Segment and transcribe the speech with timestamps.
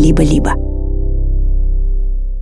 [0.00, 0.54] либо-либо.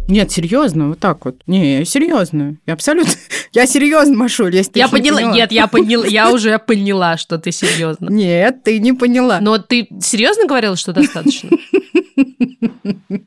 [0.08, 1.42] Нет, серьезно, вот так вот.
[1.46, 2.56] Не, серьезно.
[2.66, 3.12] Я абсолютно...
[3.52, 5.34] Я серьезно, Машуль, если ты Я ещё не поняла, поняла.
[5.34, 8.08] нет, я поняла, я уже поняла, что ты серьезно.
[8.10, 9.38] Нет, ты не поняла.
[9.40, 11.50] Но ты серьезно говорила, что достаточно?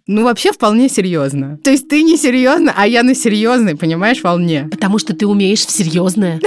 [0.07, 1.57] Ну, вообще вполне серьезно.
[1.63, 4.68] То есть ты не серьезно, а я на серьезной, понимаешь, волне.
[4.70, 6.39] Потому что ты умеешь в серьезное.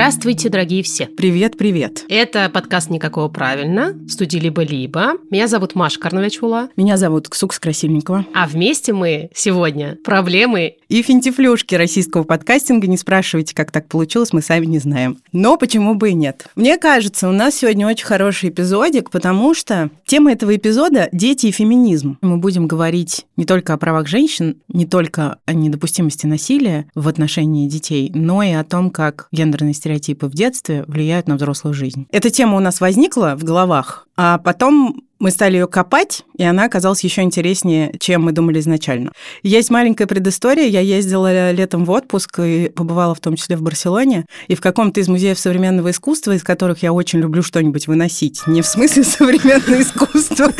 [0.00, 1.04] Здравствуйте, дорогие все.
[1.04, 2.06] Привет, привет.
[2.08, 5.12] Это подкаст «Никакого правильно» в студии «Либо-либо».
[5.30, 6.70] Меня зовут Маша Карновичула.
[6.74, 8.24] Меня зовут Ксукс Красильникова.
[8.32, 14.40] А вместе мы сегодня проблемы И финтифлюшки российского подкастинга, не спрашивайте, как так получилось, мы
[14.40, 15.18] сами не знаем.
[15.32, 16.46] Но почему бы и нет.
[16.56, 21.52] Мне кажется, у нас сегодня очень хороший эпизодик, потому что тема этого эпизода– дети и
[21.52, 22.16] феминизм.
[22.22, 27.68] Мы будем говорить не только о правах женщин, не только о недопустимости насилия в отношении
[27.68, 32.06] детей, но и о том, как гендерные стереотипы в детстве влияют на взрослую жизнь.
[32.10, 36.64] Эта тема у нас возникла в головах, а потом мы стали ее копать, и она
[36.64, 39.12] оказалась еще интереснее, чем мы думали изначально.
[39.42, 40.66] Есть маленькая предыстория.
[40.66, 44.24] Я ездила летом в отпуск и побывала в том числе в Барселоне.
[44.48, 48.46] И в каком-то из музеев современного искусства, из которых я очень люблю что-нибудь выносить.
[48.46, 50.52] Не в смысле современное искусство.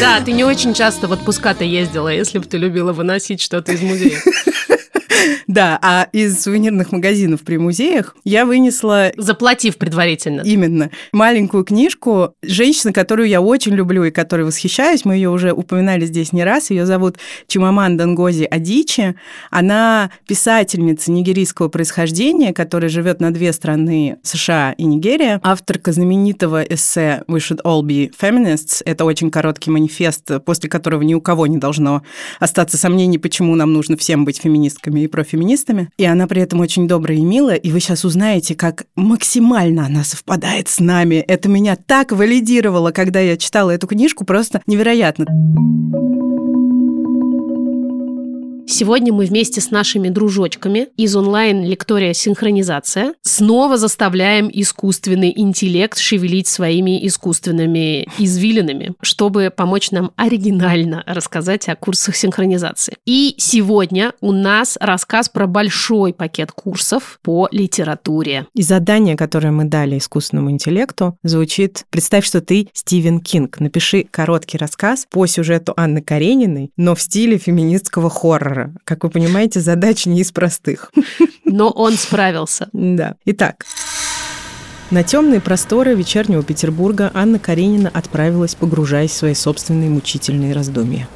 [0.00, 3.80] Да, ты не очень часто в отпуска-то ездила, если бы ты любила выносить что-то из
[3.80, 4.18] музея.
[5.46, 10.42] Да, а из сувенирных магазинов при музеях я вынесла Заплатив предварительно.
[10.42, 10.90] Именно.
[11.12, 15.04] Маленькую книжку женщины, которую я очень люблю и которой восхищаюсь.
[15.04, 16.70] Мы ее уже упоминали здесь не раз.
[16.70, 19.14] Ее зовут Чимаманда Ngozi Адичи.
[19.50, 25.40] Она писательница нигерийского происхождения, которая живет на две страны США и Нигерия.
[25.42, 28.82] Авторка знаменитого эссе We should all be feminists.
[28.84, 32.02] Это очень короткий манифест, после которого ни у кого не должно
[32.40, 35.88] остаться сомнений, почему нам нужно всем быть феминистками и профеминистами.
[35.96, 37.56] И она при этом очень добрая и милая.
[37.56, 41.16] И вы сейчас узнаете, как максимально она совпадает с нами.
[41.16, 45.26] Это меня так валидировало, когда я читала эту книжку, просто невероятно.
[48.66, 57.06] Сегодня мы вместе с нашими дружочками из онлайн-лектория «Синхронизация» снова заставляем искусственный интеллект шевелить своими
[57.06, 62.96] искусственными извилинами, чтобы помочь нам оригинально рассказать о курсах синхронизации.
[63.04, 68.46] И сегодня у нас рассказ про большой пакет курсов по литературе.
[68.54, 73.60] И задание, которое мы дали искусственному интеллекту, звучит «Представь, что ты Стивен Кинг.
[73.60, 78.53] Напиши короткий рассказ по сюжету Анны Карениной, но в стиле феминистского хоррора».
[78.84, 80.92] Как вы понимаете, задача не из простых.
[81.44, 82.68] Но он справился.
[82.72, 83.14] Да.
[83.24, 83.64] Итак,
[84.90, 91.08] на темные просторы вечернего Петербурга Анна Каренина отправилась, погружаясь в свои собственные мучительные раздумья.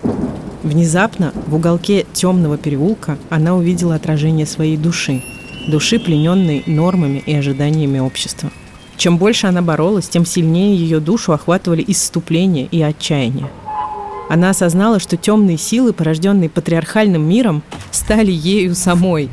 [0.63, 5.23] Внезапно в уголке темного переулка она увидела отражение своей души,
[5.69, 8.51] души, плененной нормами и ожиданиями общества.
[8.97, 13.49] Чем больше она боролась, тем сильнее ее душу охватывали исступление и отчаяние.
[14.29, 19.31] Она осознала, что темные силы, порожденные патриархальным миром, стали ею самой.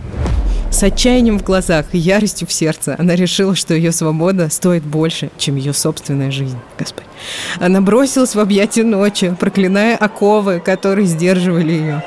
[0.71, 5.31] С отчаянием в глазах и яростью в сердце она решила, что ее свобода стоит больше,
[5.37, 6.57] чем ее собственная жизнь.
[6.77, 7.05] Господь.
[7.59, 12.03] Она бросилась в объятия ночи, проклиная оковы, которые сдерживали ее.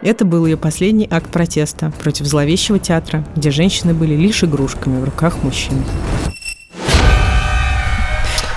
[0.00, 5.04] Это был ее последний акт протеста против зловещего театра, где женщины были лишь игрушками в
[5.04, 5.84] руках мужчин.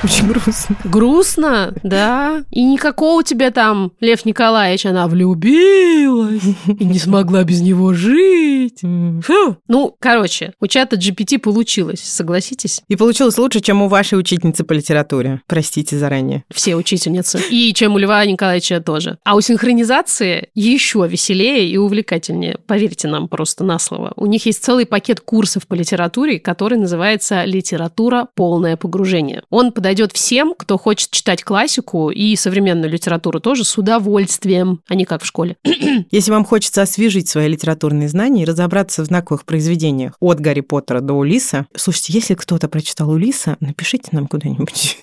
[0.04, 0.78] Очень грустно.
[0.84, 2.44] Грустно, да.
[2.52, 8.82] И никакого у тебя там, Лев Николаевич, она влюбилась и не смогла без него жить.
[8.82, 9.58] Фу.
[9.68, 12.82] Ну, короче, у чата GPT получилось, согласитесь?
[12.88, 15.42] И получилось лучше, чем у вашей учительницы по литературе.
[15.48, 16.44] Простите заранее.
[16.54, 17.40] Все учительницы.
[17.50, 19.18] И чем у Льва Николаевича тоже.
[19.24, 22.58] А у синхронизации еще веселее и увлекательнее.
[22.68, 24.14] Поверьте нам просто на слово.
[24.16, 28.28] У них есть целый пакет курсов по литературе, который называется «Литература.
[28.36, 29.44] Полное погружение».
[29.50, 35.06] Он подойдет всем, кто хочет читать классику и современную литературу тоже с удовольствием, а не
[35.06, 35.56] как в школе.
[36.10, 41.00] Если вам хочется освежить свои литературные знания и разобраться в знаковых произведениях от Гарри Поттера
[41.00, 44.98] до Улиса, слушайте, если кто-то прочитал Улиса, напишите нам куда-нибудь.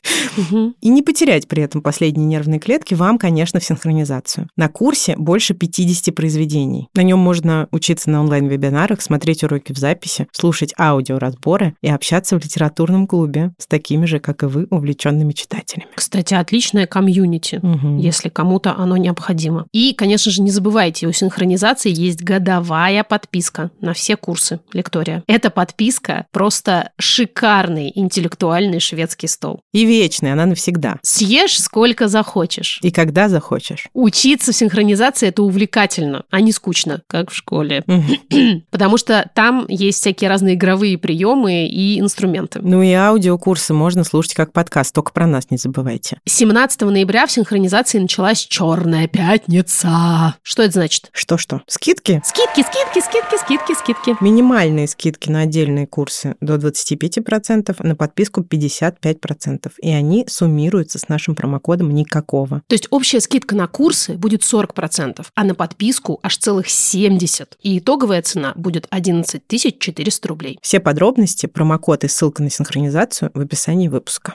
[0.80, 4.48] И не потерять при этом последние нервные клетки вам, конечно, в синхронизацию.
[4.56, 6.88] На курсе больше 50 произведений.
[6.94, 12.42] На нем можно учиться на онлайн-вебинарах, смотреть уроки в записи, слушать аудиоразборы и общаться в
[12.42, 15.88] литературном клубе с такими же, как и вы, увлеченными читателями.
[15.94, 17.98] Кстати, отличное комьюнити, Мгм.
[17.98, 19.66] если кому-то оно необходимо.
[19.72, 25.22] И, конечно же, не забывайте, у синхронизации есть годовая подписка на все курсы лектория.
[25.26, 29.60] Эта подписка просто шикарный интеллектуальный шведский стол.
[29.72, 30.96] И вечная, она навсегда.
[31.02, 32.80] Съешь сколько захочешь.
[32.82, 33.86] И когда захочешь.
[33.94, 37.84] Учиться в синхронизации это увлекательно, а не скучно, как в школе.
[38.70, 42.60] Потому что там есть всякие разные игровые приемы и инструменты.
[42.62, 46.18] Ну и аудиокурсы можно слушать как подкаст, только про нас не забывайте.
[46.24, 50.36] 17 ноября в синхронизации началась Черная пятница.
[50.42, 51.10] Что это значит?
[51.12, 51.62] Что-что?
[51.66, 52.22] Скидки?
[52.24, 54.24] Скидки, скидки, скидки, скидки, скидки.
[54.24, 59.72] Минимальные скидки на отдельные курсы до 25%, на подписку 55%.
[59.82, 62.62] И они суммируются с нашим промокодом никакого.
[62.66, 67.48] То есть общая скидка на курсы будет 40%, а на подписку аж целых 70%.
[67.62, 69.42] И итоговая цена будет 11
[69.78, 70.58] 400 рублей.
[70.62, 74.34] Все подробности, промокод и ссылка на синхронизацию в описании выпуска.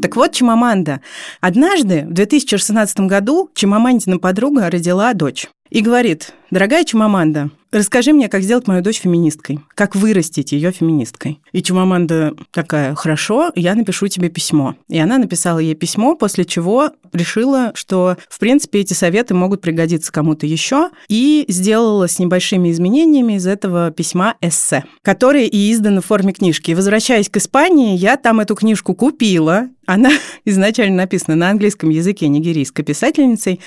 [0.00, 1.00] Так вот, Чимаманда.
[1.40, 5.48] Однажды, в 2016 году, Чимамандина подруга родила дочь.
[5.70, 11.40] И говорит, дорогая Чимаманда, расскажи мне, как сделать мою дочь феминисткой, как вырастить ее феминисткой.
[11.52, 14.76] И Чимаманда такая, хорошо, я напишу тебе письмо.
[14.88, 20.12] И она написала ей письмо, после чего решила, что, в принципе, эти советы могут пригодиться
[20.12, 26.06] кому-то еще, и сделала с небольшими изменениями из этого письма эссе, которое и издано в
[26.06, 26.70] форме книжки.
[26.70, 29.68] И возвращаясь к Испании, я там эту книжку купила.
[29.86, 30.10] Она
[30.44, 33.60] изначально написана на английском языке нигерийской писательницей,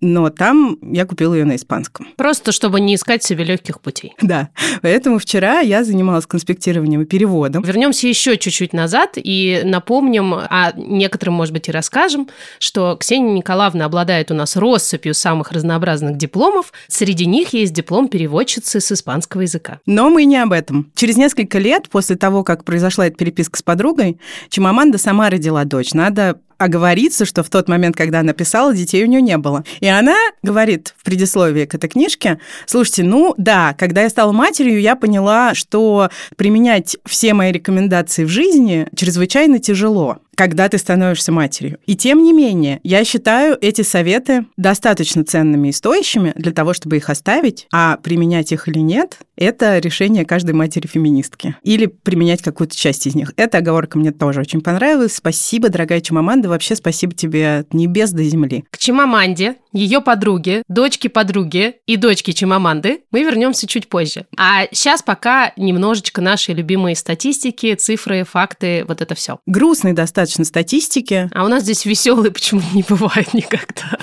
[0.00, 2.08] но там я купила ее на испанском.
[2.16, 4.14] Просто чтобы не искать себе легких путей.
[4.20, 4.50] Да,
[4.82, 7.62] поэтому вчера я занималась конспектированием и переводом.
[7.62, 12.28] Вернемся еще чуть-чуть назад и напомним, а некоторым, может быть, и расскажем,
[12.58, 16.72] что Ксения Николаевна обладает у нас россыпью самых разнообразных дипломов.
[16.88, 19.80] Среди них есть диплом переводчицы с испанского языка.
[19.86, 20.90] Но мы не об этом.
[20.94, 25.94] Через несколько лет после того, как произошла эта переписка с подругой, Чимаманда сама родила дочь.
[25.94, 29.64] Надо оговориться, что в тот момент, когда она писала, детей у нее не было.
[29.80, 34.78] И она говорит в предисловии к этой книжке, слушайте, ну да, когда я стала матерью,
[34.80, 41.76] я поняла, что применять все мои рекомендации в жизни чрезвычайно тяжело когда ты становишься матерью.
[41.84, 46.96] И тем не менее, я считаю эти советы достаточно ценными и стоящими для того, чтобы
[46.96, 51.56] их оставить, а применять их или нет, это решение каждой матери-феминистки.
[51.62, 53.34] Или применять какую-то часть из них.
[53.36, 55.14] Эта оговорка мне тоже очень понравилась.
[55.14, 56.48] Спасибо, дорогая Чимаманда.
[56.48, 58.64] Вообще спасибо тебе от небес до земли.
[58.70, 64.26] К Чимаманде, ее подруге, дочке подруги и дочке Чимаманды мы вернемся чуть позже.
[64.36, 69.38] А сейчас пока немножечко нашей любимой статистики, цифры, факты, вот это все.
[69.46, 73.98] Грустной достаточно статистики, А у нас здесь веселый почему не бывает никогда.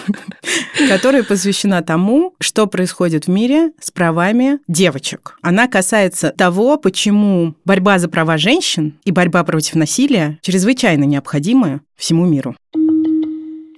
[0.90, 5.38] которая посвящена тому, что происходит в мире с правами девочек.
[5.42, 12.26] Она касается того, почему борьба за права женщин и борьба против насилия чрезвычайно необходимы всему
[12.26, 12.56] миру.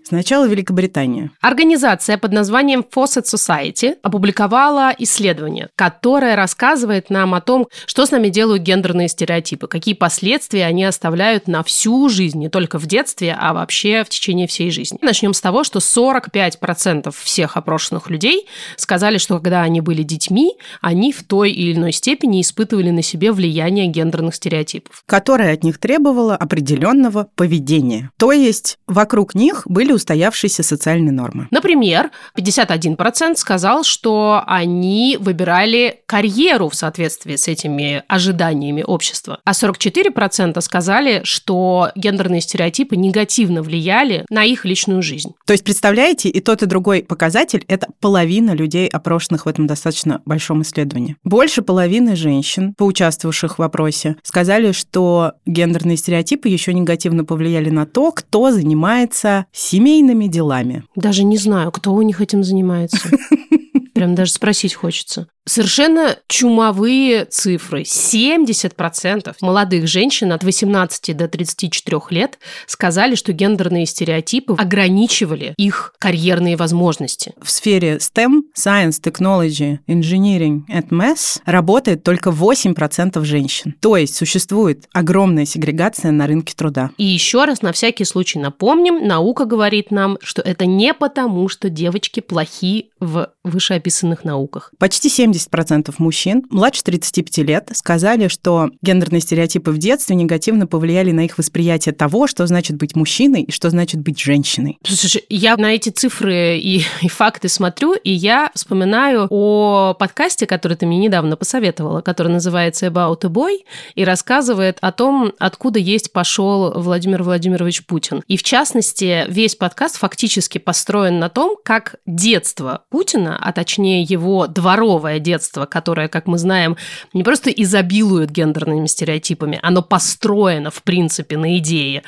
[0.09, 1.29] Сначала Великобритания.
[1.39, 8.29] Организация под названием Fawcett Society опубликовала исследование, которое рассказывает нам о том, что с нами
[8.29, 13.53] делают гендерные стереотипы, какие последствия они оставляют на всю жизнь, не только в детстве, а
[13.53, 14.97] вообще в течение всей жизни.
[15.03, 18.47] Начнем с того, что 45% всех опрошенных людей
[18.77, 23.31] сказали, что когда они были детьми, они в той или иной степени испытывали на себе
[23.31, 25.03] влияние гендерных стереотипов.
[25.06, 28.09] которая от них требовала определенного поведения.
[28.17, 31.48] То есть вокруг них были устоявшиеся социальные нормы.
[31.51, 40.60] Например, 51% сказал, что они выбирали карьеру в соответствии с этими ожиданиями общества, а 44%
[40.62, 45.33] сказали, что гендерные стереотипы негативно влияли на их личную жизнь.
[45.45, 50.21] То есть, представляете, и тот, и другой показатель– это половина людей, опрошенных в этом достаточно
[50.26, 51.18] большом исследовании.
[51.23, 58.12] Больше половины женщин, поучаствовавших в опросе, сказали, что гендерные стереотипы еще негативно повлияли на то,
[58.12, 59.45] кто занимается
[59.90, 60.84] семейными делами.
[60.96, 63.10] Даже не знаю, кто у них этим занимается.
[63.96, 65.28] Прям даже спросить хочется.
[65.49, 67.81] Совершенно чумовые цифры.
[67.81, 72.37] 70% молодых женщин от 18 до 34 лет
[72.68, 77.33] сказали, что гендерные стереотипы ограничивали их карьерные возможности.
[77.41, 83.73] В сфере STEM– Science, Technology, Engineering and Math– работает только 8% женщин.
[83.79, 86.91] То есть существует огромная сегрегация на рынке труда.
[86.97, 91.71] И еще раз на всякий случай напомним, наука говорит нам, что это не потому, что
[91.71, 94.71] девочки плохи в вышеописанных науках.
[94.77, 101.12] Почти 70 80% мужчин младше 35 лет сказали, что гендерные стереотипы в детстве негативно повлияли
[101.12, 104.78] на их восприятие того, что значит быть мужчиной и что значит быть женщиной.
[104.84, 110.78] Слушай, я на эти цифры и, и факты смотрю, и я вспоминаю о подкасте, который
[110.78, 113.60] ты мне недавно посоветовала, который называется About a Boy,
[113.96, 118.24] и рассказывает о том, откуда есть пошел Владимир Владимирович Путин.
[118.28, 124.48] И в частности, весь подкаст фактически построен на том, как детство Путина, а точнее его
[124.48, 125.29] дворовое детство,
[125.69, 126.78] которое, как мы знаем,
[127.14, 132.04] не просто изобилует гендерными стереотипами, оно построено, в принципе, на идее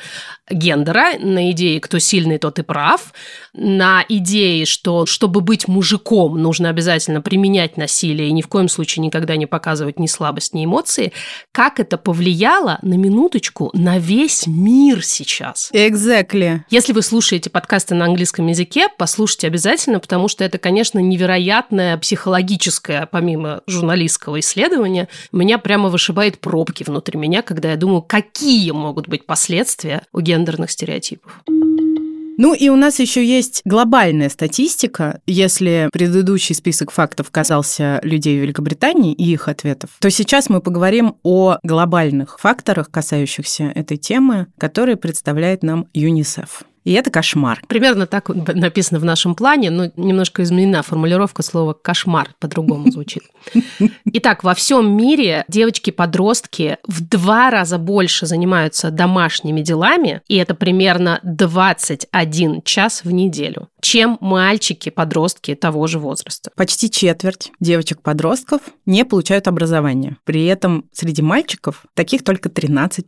[0.50, 3.12] гендера, на идее «кто сильный, тот и прав»,
[3.52, 9.04] на идее, что чтобы быть мужиком, нужно обязательно применять насилие и ни в коем случае
[9.04, 11.12] никогда не показывать ни слабость, ни эмоции,
[11.52, 15.70] как это повлияло на минуточку на весь мир сейчас.
[15.72, 16.60] Exactly.
[16.70, 21.94] Если вы слушаете подкасты на английском языке, послушайте обязательно, потому что это, конечно, невероятное
[23.06, 29.26] помимо журналистского исследования, меня прямо вышибает пробки внутри меня, когда я думаю, какие могут быть
[29.26, 31.42] последствия у гендерных стереотипов.
[32.38, 35.20] Ну и у нас еще есть глобальная статистика.
[35.26, 41.58] Если предыдущий список фактов касался людей Великобритании и их ответов, то сейчас мы поговорим о
[41.62, 46.64] глобальных факторах, касающихся этой темы, которые представляет нам ЮНИСЕФ.
[46.84, 47.62] И это кошмар.
[47.68, 53.22] Примерно так написано в нашем плане, но немножко изменена формулировка слова «кошмар», по-другому звучит.
[54.04, 61.20] Итак, во всем мире девочки-подростки в два раза больше занимаются домашними делами, и это примерно
[61.22, 66.50] 21 час в неделю, чем мальчики-подростки того же возраста.
[66.56, 70.16] Почти четверть девочек-подростков не получают образование.
[70.24, 73.04] При этом среди мальчиков таких только 13%.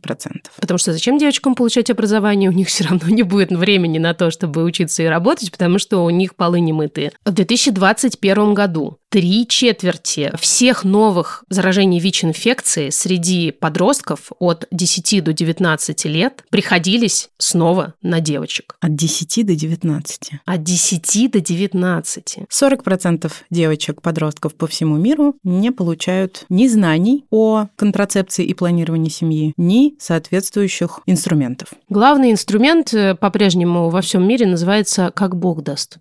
[0.59, 2.49] Потому что зачем девочкам получать образование?
[2.49, 6.03] У них все равно не будет времени на то, чтобы учиться и работать, потому что
[6.03, 7.13] у них полы не мытые.
[7.23, 16.03] В 2021 году три четверти всех новых заражений ВИЧ-инфекции среди подростков от 10 до 19
[16.03, 18.75] лет приходились снова на девочек.
[18.81, 20.31] От 10 до 19?
[20.43, 22.39] От 10 до 19.
[22.51, 29.93] 40% девочек-подростков по всему миру не получают ни знаний о контрацепции и планировании семьи, ни
[29.97, 31.69] соответствующих инструментов.
[31.87, 35.99] Главный инструмент э, по-прежнему во всем мире называется «Как Бог даст»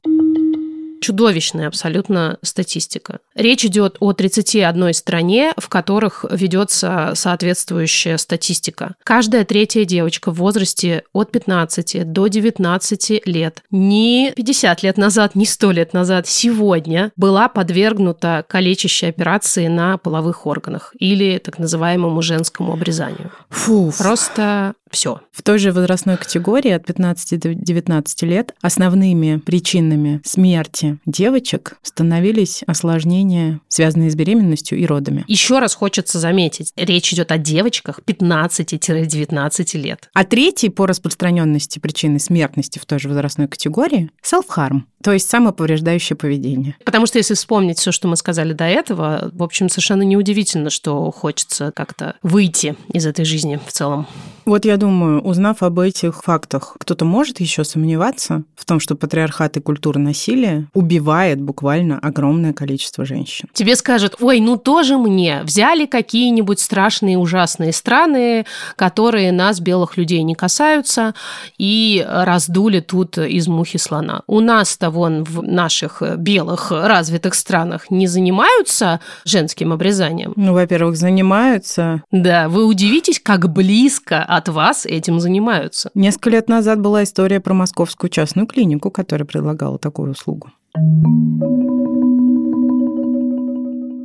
[1.04, 3.18] чудовищная абсолютно статистика.
[3.34, 8.94] Речь идет о 31 стране, в которых ведется соответствующая статистика.
[9.04, 15.44] Каждая третья девочка в возрасте от 15 до 19 лет, не 50 лет назад, не
[15.44, 22.72] 100 лет назад, сегодня была подвергнута калечащей операции на половых органах или так называемому женскому
[22.72, 23.30] обрезанию.
[23.50, 23.92] Фу.
[23.98, 25.20] Просто все.
[25.32, 32.62] В той же возрастной категории от 15 до 19 лет основными причинами смерти девочек становились
[32.66, 35.24] осложнения, связанные с беременностью и родами.
[35.28, 40.08] Еще раз хочется заметить, речь идет о девочках 15-19 лет.
[40.14, 46.16] А третий по распространенности причины смертности в той же возрастной категории– self-harm, то есть самоповреждающее
[46.16, 46.76] поведение.
[46.82, 51.10] Потому что если вспомнить все, что мы сказали до этого, в общем, совершенно неудивительно, что
[51.10, 54.06] хочется как-то выйти из этой жизни в целом.
[54.46, 59.56] Вот я думаю, узнав об этих фактах, кто-то может еще сомневаться в том, что патриархат
[59.56, 63.48] и культура насилия убивает буквально огромное количество женщин.
[63.52, 65.42] Тебе скажут, ой, ну тоже мне.
[65.44, 68.44] Взяли какие-нибудь страшные, ужасные страны,
[68.76, 71.14] которые нас, белых людей, не касаются,
[71.58, 74.22] и раздули тут из мухи слона.
[74.26, 80.32] У нас-то вон в наших белых развитых странах не занимаются женским обрезанием.
[80.36, 82.02] Ну, во-первых, занимаются.
[82.10, 85.90] Да, вы удивитесь, как близко от вас этим занимаются.
[85.94, 90.50] Несколько лет назад была история про московскую частную клинику, которая предлагала такую услугу.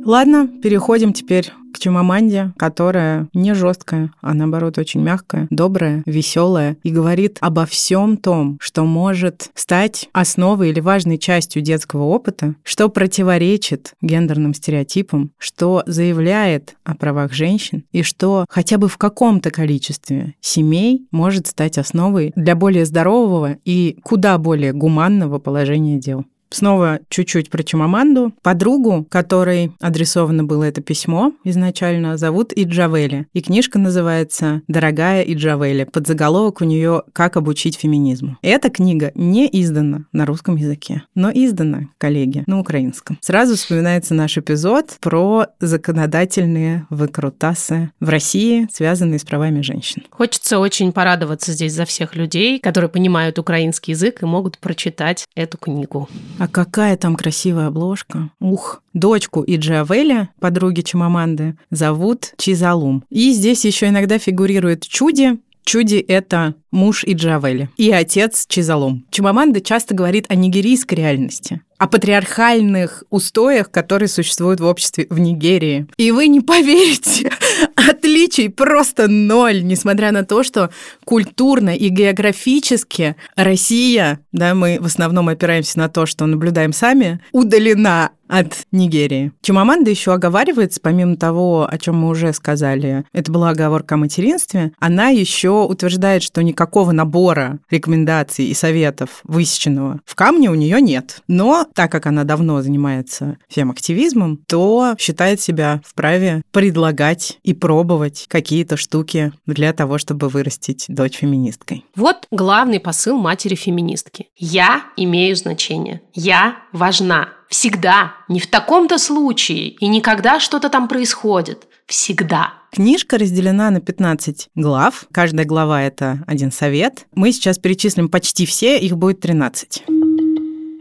[0.04, 6.90] Ладно, переходим теперь к Чумаманде, которая не жесткая, а наоборот очень мягкая, добрая, веселая и
[6.90, 13.94] говорит обо всем том, что может стать основой или важной частью детского опыта, что противоречит
[14.02, 21.06] гендерным стереотипам, что заявляет о правах женщин и что хотя бы в каком-то количестве семей
[21.10, 26.24] может стать основой для более здорового и куда более гуманного положения дел.
[26.52, 28.32] Снова чуть-чуть про Чумаманду.
[28.42, 33.26] Подругу, которой адресовано было это письмо изначально, зовут Иджавели.
[33.32, 35.84] И книжка называется «Дорогая Иджавели».
[35.84, 38.36] Подзаголовок у нее «Как обучить феминизму».
[38.42, 43.18] Эта книга не издана на русском языке, но издана, коллеги, на украинском.
[43.20, 50.02] Сразу вспоминается наш эпизод про законодательные выкрутасы в России, связанные с правами женщин.
[50.10, 55.56] Хочется очень порадоваться здесь за всех людей, которые понимают украинский язык и могут прочитать эту
[55.56, 56.08] книгу.
[56.40, 58.30] А какая там красивая обложка.
[58.40, 58.82] Ух.
[58.94, 63.04] Дочку и Джавеля, подруги Чимаманды, зовут Чизалум.
[63.10, 69.06] И здесь еще иногда фигурирует Чуди, Чуди— это муж и Джавели, и отец Чизалом.
[69.10, 75.86] Чимаманда часто говорит о нигерийской реальности, о патриархальных устоях, которые существуют в обществе в Нигерии.
[75.96, 77.32] И вы не поверите,
[77.74, 80.70] отличий просто ноль, несмотря на то, что
[81.04, 88.10] культурно и географически Россия, да, мы в основном опираемся на то, что наблюдаем сами, удалена
[88.30, 89.32] от Нигерии.
[89.42, 94.72] Чимаманда еще оговаривается, помимо того, о чем мы уже сказали, это была оговорка о материнстве,
[94.78, 101.22] она еще утверждает, что никакого набора рекомендаций и советов высеченного в камне у нее нет.
[101.26, 108.26] Но так как она давно занимается всем активизмом, то считает себя вправе предлагать и пробовать
[108.28, 111.86] какие-то штуки для того, чтобы вырастить дочь феминисткой.
[111.96, 114.26] Вот главный посыл матери-феминистки.
[114.36, 116.02] Я имею значение.
[116.12, 117.30] Я важна.
[117.48, 118.14] Всегда.
[118.28, 119.70] Не в таком-то случае.
[119.70, 121.66] И никогда что-то там происходит.
[121.90, 122.52] Всегда.
[122.70, 125.06] Книжка разделена на 15 глав.
[125.10, 127.08] Каждая глава— это один совет.
[127.16, 129.82] Мы сейчас перечислим почти все, их будет 13.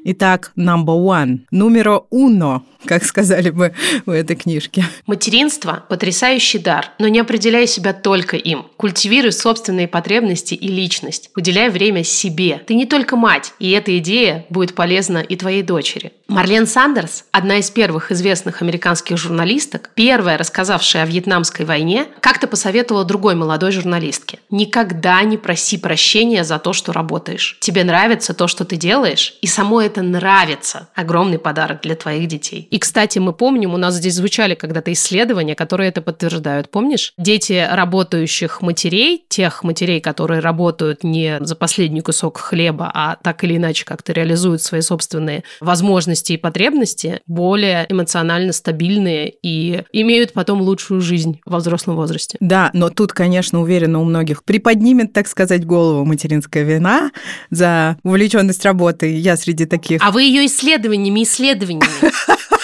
[0.04, 1.40] Итак, number one.
[1.52, 3.74] Numero uno как сказали бы
[4.06, 4.86] в этой книжке.
[5.06, 8.68] Материнство– потрясающий дар, но не определяй себя только им.
[8.78, 11.30] Культивируй собственные потребности и личность.
[11.36, 12.62] Уделяй время себе.
[12.66, 16.14] Ты не только мать, и эта идея будет полезна и твоей дочери.
[16.28, 23.04] Марлен Сандерс, одна из первых известных американских журналисток, первая рассказавшая о Вьетнамской войне, как-то посоветовала
[23.04, 24.40] другой молодой журналистке.
[24.52, 27.58] Никогда не проси прощения за то, что работаешь.
[27.60, 30.90] Тебе нравится то, что ты делаешь, и само это нравится.
[30.94, 32.68] Огромный подарок для твоих детей.
[32.70, 36.70] И, кстати, мы помним, у нас здесь звучали когда-то исследования, которые это подтверждают.
[36.70, 37.14] Помнишь?
[37.18, 43.58] Дети работающих матерей, тех матерей, которые работают не за последний кусок хлеба, а так или
[43.58, 51.02] иначе как-то реализуют свои собственные возможности и потребности, более эмоционально стабильные и имеют потом лучшую
[51.02, 52.38] жизнь во взрослом возрасте.
[52.40, 57.12] Да, но тут, конечно, уверена, у многих приподнимет, так сказать, голову материнская вина
[57.50, 59.16] за увлеченность работой.
[59.16, 60.02] Я среди таких.
[60.04, 62.12] А вы ее исследованиями, исследованиями.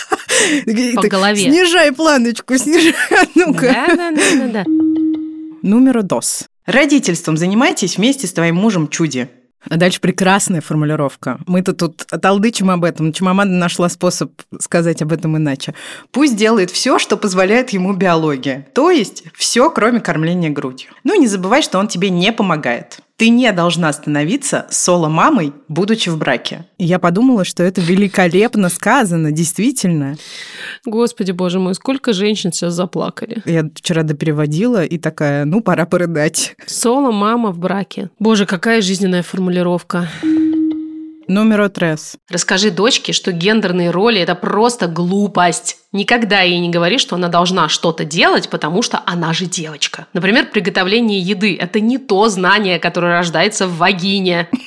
[0.96, 1.42] По голове.
[1.42, 2.94] Снижай планочку, снижай.
[3.36, 3.86] Ну-ка.
[3.88, 4.64] Да, да, да, да.
[5.62, 6.46] Номер дос.
[6.66, 9.30] Родительством занимайтесь вместе с твоим мужем Чуди.
[9.68, 11.40] А дальше прекрасная формулировка.
[11.48, 13.12] Мы-то тут толдычим об этом.
[13.12, 15.74] Чимаманда нашла способ сказать об этом иначе.
[16.12, 18.68] Пусть делает все, что позволяет ему биология.
[18.74, 20.92] То есть все, кроме кормления грудью.
[21.04, 23.00] Ну, не забывай, что он тебе не помогает.
[23.18, 26.66] Ты не должна становиться соло-мамой, будучи в браке.
[26.78, 30.18] Я подумала, что это великолепно сказано, действительно.
[30.86, 33.42] Господи, боже мой, сколько женщин сейчас заплакали.
[33.46, 36.58] Я вчера допереводила и такая, ну, пора порыдать.
[36.66, 38.10] Соло-мама в браке.
[38.20, 40.10] Боже, какая жизненная формулировка.
[41.28, 42.18] Номер трес.
[42.30, 45.78] Расскажи дочке, что гендерные роли– это просто глупость.
[45.92, 50.06] Никогда ей не говори, что она должна что-то делать, потому что она же девочка.
[50.14, 54.48] Например, приготовление еды– это не то знание, которое рождается в вагине.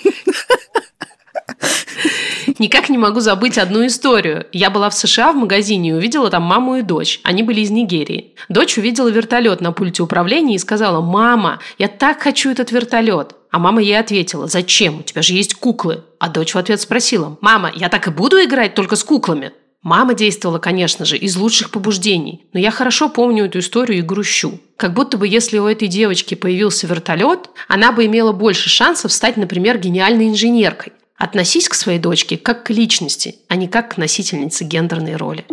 [2.59, 4.47] Никак не могу забыть одну историю.
[4.53, 7.21] Я была в США в магазине и увидела там маму и дочь.
[7.23, 8.35] Они были из Нигерии.
[8.49, 13.35] Дочь увидела вертолет на пульте управления и сказала, «Мама, я так хочу этот вертолет».
[13.51, 14.99] А мама ей ответила, зачем?
[14.99, 16.05] У тебя же есть куклы.
[16.19, 19.53] А дочь в ответ спросила, мама, я так и буду играть только с куклами?
[19.81, 24.59] Мама действовала, конечно же, из лучших побуждений, но я хорошо помню эту историю и грущу.
[24.77, 29.37] Как будто бы если у этой девочки появился вертолет, она бы имела больше шансов стать,
[29.37, 30.93] например, гениальной инженеркой.
[31.19, 35.45] Относись к своей дочке как к личности, а не как к носительнице гендерной роли.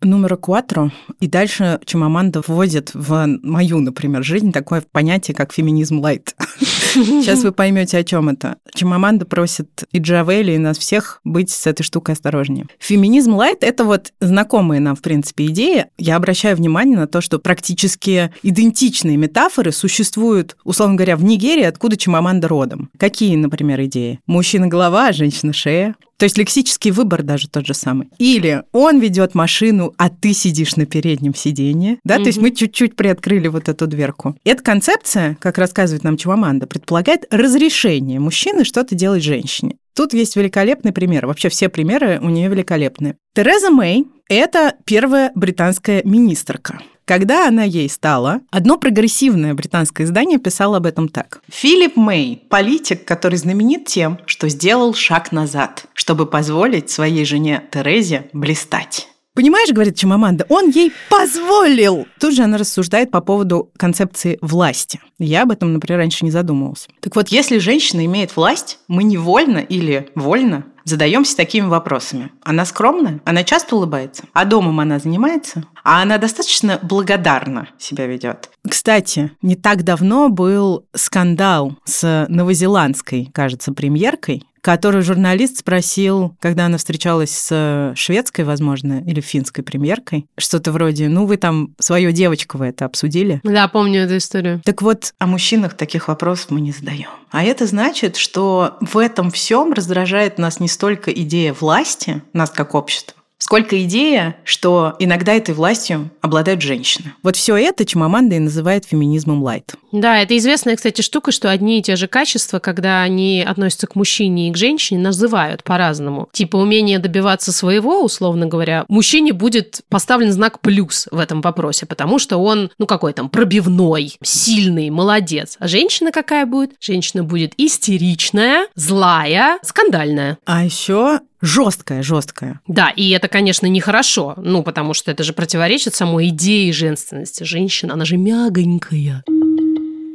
[0.00, 0.92] Номер кватро.
[1.18, 6.36] И дальше Чимаманда вводит в мою, например, жизнь такое понятие, как феминизм лайт.
[6.92, 8.56] Сейчас вы поймете, о чем это.
[8.74, 12.66] Чимаманда просит и Джавели, и нас всех быть с этой штукой осторожнее.
[12.78, 15.86] Феминизм лайт— это вот знакомые нам, в принципе, идеи.
[15.98, 21.96] Я обращаю внимание на то, что практически идентичные метафоры существуют, условно говоря, в Нигерии, откуда
[21.96, 22.90] Чимаманда родом.
[22.98, 24.20] Какие, например, идеи?
[24.26, 25.94] Мужчина— голова, женщина— шея.
[26.22, 28.08] То есть лексический выбор даже тот же самый.
[28.18, 31.98] Или он ведет машину, а ты сидишь на переднем сиденье.
[32.04, 32.22] Да, mm-hmm.
[32.22, 34.36] то есть мы чуть-чуть приоткрыли вот эту дверку.
[34.44, 39.78] Эта концепция, как рассказывает нам Чуваманда, предполагает разрешение мужчины что-то делать женщине.
[39.96, 41.26] Тут есть великолепный пример.
[41.26, 43.16] Вообще все примеры у нее великолепные.
[43.34, 46.78] Тереза Мэй– это первая британская министрка.
[47.12, 51.42] Когда она ей стала, одно прогрессивное британское издание писало об этом так.
[51.50, 58.30] Филипп Мэй– политик, который знаменит тем, что сделал шаг назад, чтобы позволить своей жене Терезе
[58.32, 59.08] блистать.
[59.34, 62.06] Понимаешь, говорит Чимаманда, он ей позволил.
[62.18, 64.98] Тут же она рассуждает по поводу концепции власти.
[65.18, 66.88] Я об этом, например, раньше не задумывался.
[67.00, 72.30] Так вот, если женщина имеет власть, мы невольно или вольно задаемся такими вопросами.
[72.42, 73.20] Она скромная?
[73.24, 74.24] Она часто улыбается?
[74.32, 75.64] А домом она занимается?
[75.84, 78.50] А она достаточно благодарно себя ведет?
[78.68, 86.78] Кстати, не так давно был скандал с новозеландской, кажется, премьеркой, которую журналист спросил, когда она
[86.78, 92.66] встречалась с шведской, возможно, или финской премьеркой, что-то вроде, ну, вы там свою девочку вы
[92.66, 93.40] это обсудили?
[93.42, 94.62] Да, помню эту историю.
[94.64, 97.08] Так вот, о мужчинах таких вопросов мы не задаем.
[97.30, 102.74] А это значит, что в этом всем раздражает нас не столько идея власти, нас как
[102.74, 107.12] общество, Сколько идея, что иногда этой властью обладают женщины.
[107.24, 109.74] Вот все это Чимаманда и называет феминизмом лайт.
[109.90, 113.96] Да, это известная, кстати, штука, что одни и те же качества, когда они относятся к
[113.96, 116.28] мужчине и к женщине, называют по-разному.
[116.30, 122.20] Типа умение добиваться своего, условно говоря, мужчине будет поставлен знак плюс в этом вопросе, потому
[122.20, 125.56] что он, ну какой там, пробивной, сильный, молодец.
[125.58, 126.74] А женщина какая будет?
[126.78, 130.38] Женщина будет истеричная, злая, скандальная.
[130.44, 132.60] А еще жесткая, жесткая.
[132.66, 137.42] Да, и это, конечно, нехорошо, ну, потому что это же противоречит самой идее женственности.
[137.42, 139.22] Женщина, она же мягонькая.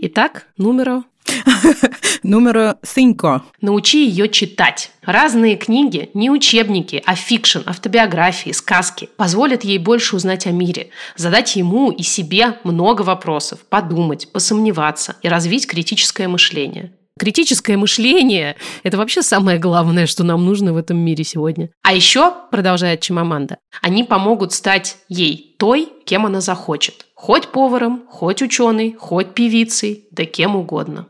[0.02, 1.04] Итак, номер
[2.24, 3.42] Номер cinco.
[3.62, 4.92] Научи ее читать.
[5.04, 11.56] Разные книги, не учебники, а fiction, автобиографии, сказки, позволят ей больше узнать о мире, задать
[11.56, 16.92] ему и себе много вопросов, подумать, посомневаться и развить критическое мышление.
[17.18, 21.70] Критическое мышление– это вообще самое главное, что нам нужно в этом мире сегодня.
[21.84, 27.06] А еще, продолжает Чимаманда, они помогут стать ей той, кем она захочет.
[27.16, 31.08] Хоть поваром, хоть ученый, хоть певицей, да кем угодно.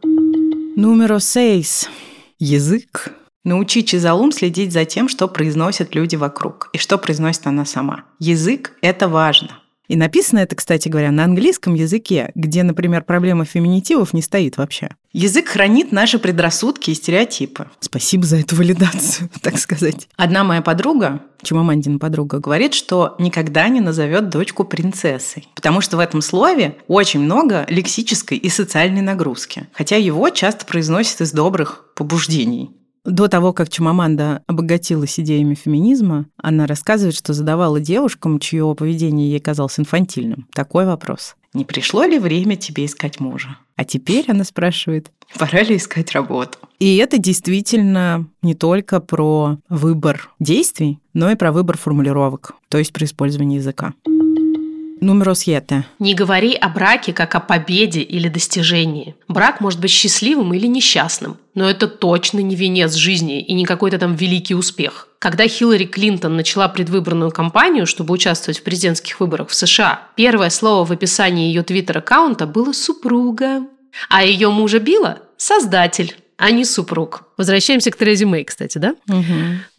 [0.75, 1.89] Номер сейс.
[2.39, 3.13] Язык.
[3.43, 8.03] Научи Чизалум следить за тем, что произносят люди вокруг и что произносит она сама.
[8.19, 9.59] Язык– это важно.
[9.87, 14.89] И написано это, кстати говоря, на английском языке, где, например, проблема феминитивов не стоит вообще.
[15.13, 17.67] Язык хранит наши предрассудки и стереотипы.
[17.79, 20.09] Спасибо за эту валидацию, так сказать.
[20.17, 26.01] Одна моя подруга, Чимамандина подруга, говорит, что никогда не назовет дочку принцессой, потому что в
[26.01, 32.76] этом слове очень много лексической и социальной нагрузки, хотя его часто произносят из добрых побуждений.
[33.07, 39.39] До того, как Чумаманда обогатилась идеями феминизма, она рассказывает, что задавала девушкам, чье поведение ей
[39.39, 41.37] казалось инфантильным, такой вопрос.
[41.53, 46.57] «Не пришло ли время тебе искать мужа?» А теперь она спрашивает, пора ли искать работу?
[46.79, 52.91] И это действительно не только про выбор действий, но и про выбор формулировок, то есть
[52.91, 53.93] при использовании языка.
[54.99, 55.85] Номер сьете.
[55.99, 59.15] Не говори о браке как о победе или достижении.
[59.27, 63.99] Брак может быть счастливым или несчастным, но это точно не венец жизни и не какой-то
[63.99, 65.09] там великий успех.
[65.19, 70.85] Когда Хиллари Клинтон начала предвыборную кампанию, чтобы участвовать в президентских выборах в США, первое слово
[70.85, 73.61] в описании ее твиттер-аккаунта было «супруга»,
[74.09, 77.23] а ее мужа Билла– «создатель» а не супруг.
[77.35, 78.95] Возвращаемся к Терезе Мэй, кстати, да?
[79.09, 79.23] Угу.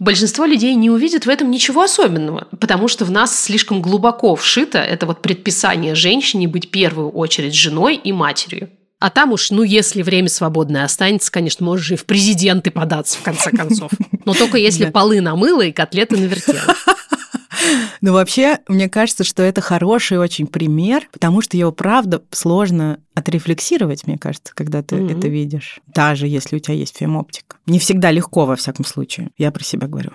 [0.01, 4.79] Большинство людей не увидит в этом ничего особенного, потому что в нас слишком глубоко вшито
[4.79, 8.71] это вот предписание женщине быть в первую очередь женой и матерью.
[9.01, 13.23] А там уж, ну, если время свободное останется, конечно, можешь и в президенты податься, в
[13.23, 13.93] конце концов.
[14.25, 16.75] Но только если полы намыла и котлеты навертела.
[18.01, 24.07] Ну, вообще, мне кажется, что это хороший очень пример, потому что его, правда, сложно отрефлексировать,
[24.07, 25.19] мне кажется, когда ты mm-hmm.
[25.19, 27.57] это видишь, даже если у тебя есть фемоптика.
[27.67, 29.31] Не всегда легко, во всяком случае.
[29.37, 30.13] Я про себя говорю.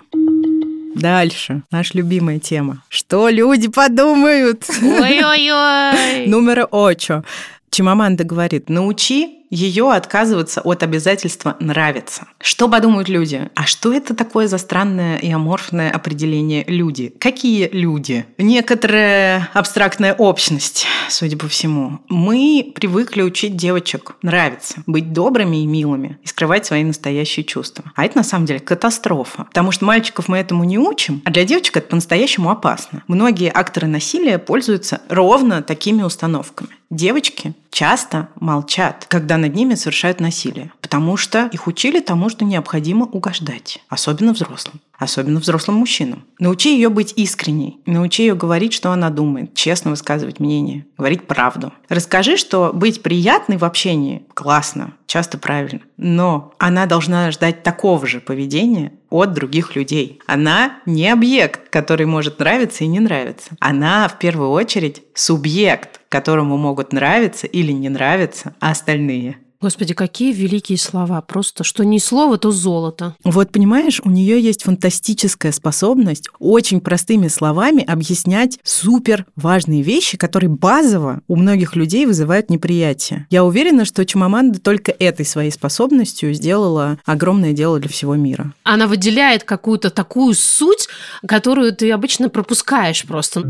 [0.94, 1.62] Дальше.
[1.70, 2.82] Наша любимая тема.
[2.88, 4.64] Что люди подумают?
[4.80, 6.26] Ой-ой-ой.
[6.26, 7.24] Номер очо.
[7.70, 12.26] Чимаманда говорит, научи ее отказываться от обязательства нравиться.
[12.40, 13.50] Что подумают люди?
[13.54, 17.14] А что это такое за странное и аморфное определение люди?
[17.18, 18.26] Какие люди?
[18.38, 22.00] Некоторая абстрактная общность, судя по всему.
[22.08, 27.84] Мы привыкли учить девочек нравиться, быть добрыми и милыми и скрывать свои настоящие чувства.
[27.94, 31.44] А это на самом деле катастрофа, потому что мальчиков мы этому не учим, а для
[31.44, 33.02] девочек это по-настоящему опасно.
[33.06, 36.70] Многие акторы насилия пользуются ровно такими установками.
[36.90, 43.04] Девочки часто молчат, когда над ними совершают насилие, потому что их учили тому, что необходимо
[43.04, 46.24] угождать, особенно взрослым особенно взрослым мужчинам.
[46.38, 51.72] Научи ее быть искренней, научи ее говорить, что она думает, честно высказывать мнение, говорить правду.
[51.88, 58.20] Расскажи, что быть приятной в общении классно, часто правильно, но она должна ждать такого же
[58.20, 60.20] поведения от других людей.
[60.26, 63.50] Она не объект, который может нравиться и не нравиться.
[63.60, 69.38] Она в первую очередь субъект, которому могут нравиться или не нравиться остальные.
[69.64, 71.22] Господи, какие великие слова.
[71.22, 73.16] Просто что не слово, то золото.
[73.24, 80.50] Вот понимаешь, у нее есть фантастическая способность очень простыми словами объяснять супер важные вещи, которые
[80.50, 83.26] базово у многих людей вызывают неприятие.
[83.30, 88.52] Я уверена, что Чумаманда только этой своей способностью сделала огромное дело для всего мира.
[88.64, 90.88] Она выделяет какую-то такую суть,
[91.26, 93.44] которую ты обычно пропускаешь просто.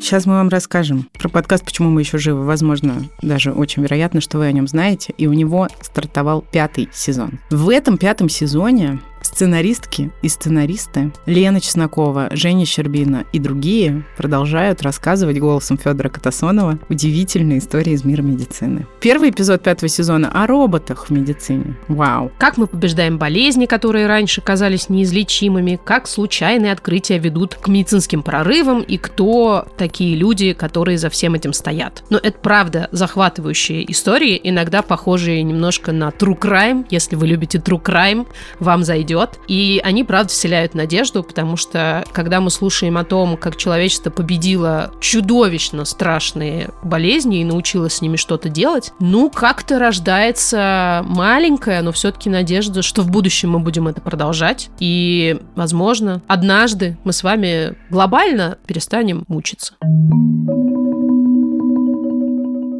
[0.00, 2.44] Сейчас мы вам расскажем про подкаст «Почему мы еще живы».
[2.44, 5.14] Возможно, даже очень вероятно, что вы о нем знаете.
[5.18, 7.40] И у него стартовал пятый сезон.
[7.50, 9.00] В этом пятом сезоне
[9.36, 17.58] Сценаристки и сценаристы Лена Чеснокова, Женя Щербина и другие продолжают рассказывать голосом Федора Катасонова удивительные
[17.58, 18.86] истории из мира медицины.
[18.98, 21.76] Первый эпизод пятого сезона о роботах в медицине.
[21.86, 22.32] Вау.
[22.38, 28.80] Как мы побеждаем болезни, которые раньше казались неизлечимыми, как случайные открытия ведут к медицинским прорывам
[28.80, 32.04] и кто такие люди, которые за всем этим стоят.
[32.08, 36.86] Но это правда захватывающие истории, иногда похожие немножко на true crime.
[36.88, 38.26] Если вы любите true crime,
[38.60, 39.38] вам зайдет идет.
[39.48, 44.92] И они, правда, вселяют надежду, потому что, когда мы слушаем о том, как человечество победило
[45.00, 52.30] чудовищно страшные болезни и научилось с ними что-то делать, ну, как-то рождается маленькая, но все-таки
[52.30, 54.68] надежда, что в будущем мы будем это продолжать.
[54.78, 59.74] И, возможно, однажды мы с вами глобально перестанем мучиться.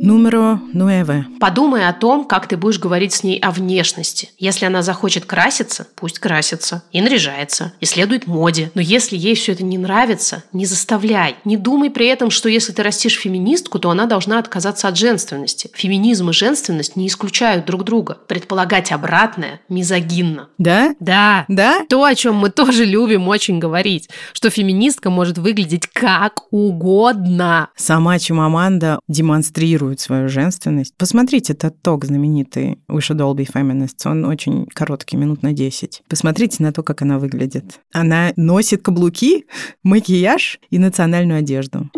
[0.07, 1.41] Número 9.
[1.41, 4.31] Подумай о том, как ты будешь говорить с ней о внешности.
[4.39, 8.71] Если она захочет краситься, пусть красится и наряжается, и следует моде.
[8.75, 11.35] Но если ей все это не нравится, не заставляй.
[11.45, 15.71] Не думай при этом, что если ты растишь феминистку, то она должна отказаться от женственности.
[15.75, 18.17] Феминизм и женственность не исключают друг друга.
[18.29, 20.51] Предполагать обратное мизогинно.
[20.57, 20.95] Да?
[21.01, 21.47] Да.
[21.49, 21.85] Да?
[21.89, 27.71] То, о чем мы тоже любим очень говорить, что феминистка может выглядеть как угодно.
[27.75, 30.95] Сама Чимаманда демонстрирует демонстрирует свою женственность.
[30.97, 34.09] Посмотрите этот ток знаменитый We Should All Be Feminists.
[34.09, 36.03] Он очень короткий, минут на 10.
[36.09, 37.81] Посмотрите на то, как она выглядит.
[37.93, 39.47] Она носит каблуки,
[39.83, 41.91] макияж и национальную одежду.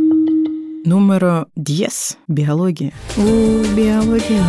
[0.84, 2.18] Номер 10.
[2.28, 2.92] Биология.
[3.16, 3.20] У,
[3.76, 4.42] биология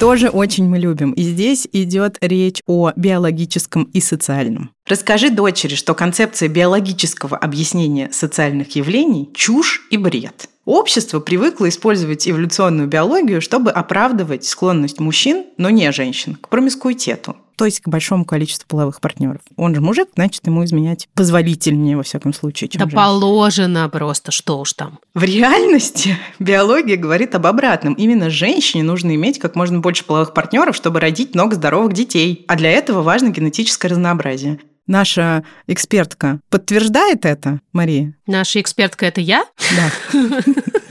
[0.00, 1.12] тоже очень мы любим.
[1.12, 4.70] И здесь идет речь о биологическом и социальном.
[4.86, 10.50] Расскажи дочери, что концепция биологического объяснения социальных явлений– чушь и бред.
[10.64, 17.64] Общество привыкло использовать эволюционную биологию, чтобы оправдывать склонность мужчин, но не женщин, к промискуитету то
[17.64, 19.40] есть к большому количеству половых партнеров.
[19.56, 23.02] Он же мужик, значит, ему изменять позволительнее, во всяком случае, чем Да женщина.
[23.02, 24.98] положено просто, что уж там.
[25.14, 27.94] В реальности биология говорит об обратном.
[27.94, 32.44] Именно женщине нужно иметь как можно больше половых партнеров, чтобы родить много здоровых детей.
[32.48, 34.58] А для этого важно генетическое разнообразие.
[34.86, 38.14] Наша экспертка подтверждает это, Мария?
[38.26, 39.46] Наша экспертка это я?
[39.76, 39.90] Да.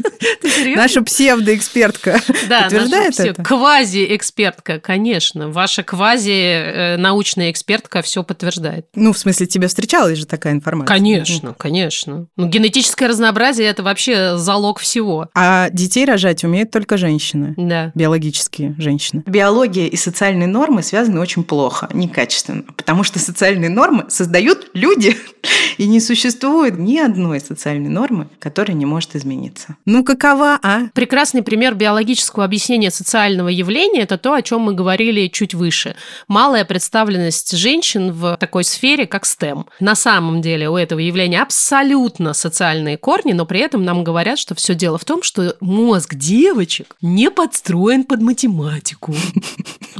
[0.75, 3.43] Наша псевдоэкспертка да, подтверждает наша это?
[3.43, 5.49] Квази-экспертка, конечно.
[5.49, 8.87] Ваша квази-научная экспертка все подтверждает.
[8.95, 10.95] Ну, в смысле, тебе встречалась же такая информация?
[10.95, 12.27] Конечно, конечно.
[12.35, 15.29] Ну, генетическое разнообразие– это вообще залог всего.
[15.33, 17.53] А детей рожать умеют только женщины.
[17.57, 17.91] Да.
[17.95, 19.23] Биологические женщины.
[19.25, 22.63] Биология и социальные нормы связаны очень плохо, некачественно.
[22.75, 25.17] Потому что социальные нормы создают люди,
[25.77, 29.75] и не существует ни одной социальной нормы, которая не может измениться.
[29.85, 30.87] Ну, какова, а?
[30.93, 35.95] Прекрасный пример биологического объяснения социального явления– это то, о чем мы говорили чуть выше.
[36.27, 39.65] Малая представленность женщин в такой сфере, как STEM.
[39.79, 44.55] На самом деле у этого явления абсолютно социальные корни, но при этом нам говорят, что
[44.55, 49.15] все дело в том, что мозг девочек не подстроен под математику.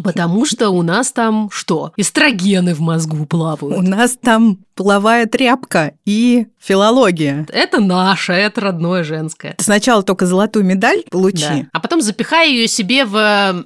[0.01, 1.93] Потому что у нас там что?
[1.97, 3.77] Эстрогены в мозгу плавают.
[3.77, 7.45] У нас там половая тряпка и филология.
[7.51, 9.53] Это наше, это родное женское.
[9.58, 11.41] Ты сначала только золотую медаль получи.
[11.41, 11.67] Да.
[11.71, 13.65] А потом запихай ее себе в...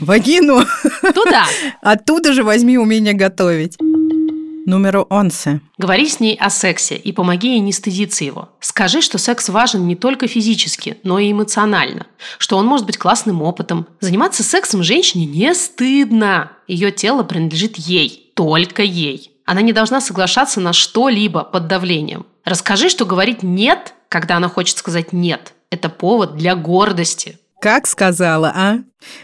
[0.00, 0.64] Вагину.
[1.14, 1.44] Туда.
[1.82, 3.76] Оттуда же возьми умение готовить.
[4.70, 5.60] Номер онсе.
[5.78, 8.50] Говори с ней о сексе и помоги ей не стыдиться его.
[8.60, 12.06] Скажи, что секс важен не только физически, но и эмоционально.
[12.38, 13.88] Что он может быть классным опытом.
[13.98, 16.52] Заниматься сексом женщине не стыдно.
[16.68, 18.30] Ее тело принадлежит ей.
[18.36, 19.32] Только ей.
[19.44, 22.24] Она не должна соглашаться на что-либо под давлением.
[22.44, 27.40] Расскажи, что говорить «нет», когда она хочет сказать «нет», это повод для гордости.
[27.60, 28.78] Как сказала, а?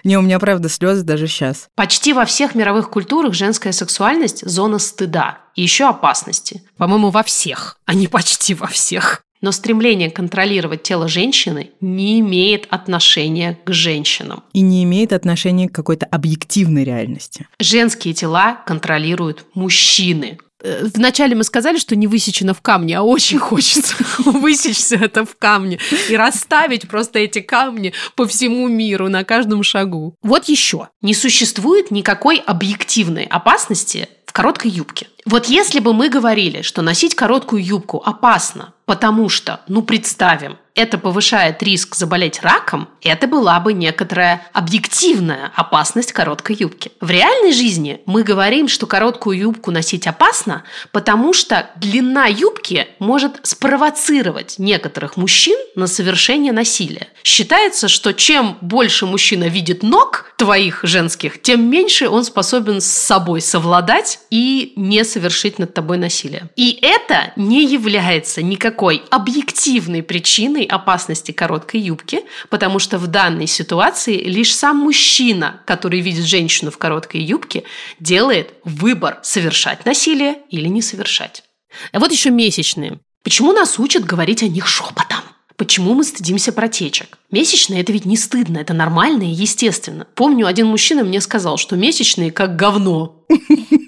[0.04, 1.68] Не, у меня правда слезы даже сейчас.
[1.74, 6.62] Почти во всех мировых культурах женская сексуальность– зона стыда и еще опасности.
[6.76, 9.22] По-моему, во всех, а не почти во всех.
[9.40, 14.44] Но стремление контролировать тело женщины не имеет отношения к женщинам.
[14.52, 17.46] И не имеет отношения к какой-то объективной реальности.
[17.58, 20.38] Женские тела контролируют мужчины.
[20.62, 25.36] Э, вначале мы сказали, что не высечено в камне, а очень хочется высечься это в
[25.36, 30.14] камне и расставить просто эти камни по всему миру на каждом шагу.
[30.22, 30.88] Вот еще.
[31.02, 35.08] Не существует никакой объективной опасности в короткой юбке.
[35.24, 40.98] Вот если бы мы говорили, что носить короткую юбку опасно, потому что, ну представим, это
[40.98, 46.92] повышает риск заболеть раком, это была бы некоторая объективная опасность короткой юбки.
[47.00, 53.40] В реальной жизни мы говорим, что короткую юбку носить опасно, потому что длина юбки может
[53.42, 57.08] спровоцировать некоторых мужчин на совершение насилия.
[57.24, 63.40] Считается, что чем больше мужчина видит ног твоих женских, тем меньше он способен с собой
[63.40, 66.50] совладать и не совершить над тобой насилие.
[66.56, 74.16] И это не является никакой объективной причиной опасности короткой юбки, потому что в данной ситуации
[74.24, 77.64] лишь сам мужчина, который видит женщину в короткой юбке,
[78.00, 81.44] делает выбор совершать насилие или не совершать.
[81.92, 83.00] А вот еще месячные.
[83.22, 85.20] Почему нас учат говорить о них шепотом?
[85.56, 87.18] Почему мы стыдимся протечек?
[87.30, 90.06] Месячные– это ведь не стыдно, это нормально и естественно.
[90.14, 93.24] Помню, один мужчина мне сказал, что месячные как говно.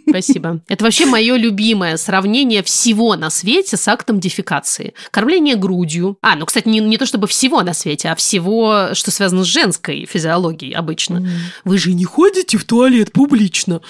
[0.08, 0.60] Спасибо.
[0.68, 4.94] Это вообще мое любимое сравнение всего на свете с актом дефекации.
[5.10, 6.18] Кормление грудью.
[6.22, 9.46] А, ну, кстати, не, не то чтобы всего на свете, а всего, что связано с
[9.46, 11.18] женской физиологией обычно.
[11.18, 11.28] Mm.
[11.64, 13.80] Вы же не ходите в туалет публично.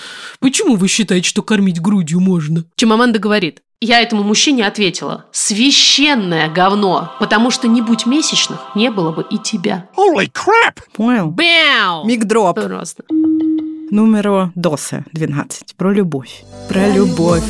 [0.41, 2.65] Почему вы считаете, что кормить грудью можно?
[2.77, 8.91] Чем Аманда говорит, я этому мужчине ответила, священное говно, потому что не будь месячных, не
[8.91, 9.89] было бы и тебя.
[9.97, 10.83] Holy crap!
[10.95, 11.31] Понял?
[11.31, 12.05] Бяу!
[12.05, 12.57] Мигдроп.
[12.57, 13.05] Просто.
[13.91, 15.75] Номер доса 12.
[15.77, 16.45] Про любовь.
[16.69, 17.43] Про любовь.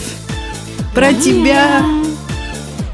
[0.95, 1.85] Про тебя.